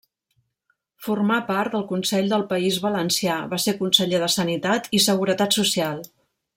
[1.07, 6.07] Formà part del Consell del País Valencià, va ser Conseller de Sanitat i Seguretat Social.